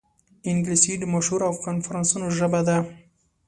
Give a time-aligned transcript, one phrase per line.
[0.49, 2.77] انګلیسي د مشورو او کنفرانسونو ژبه ده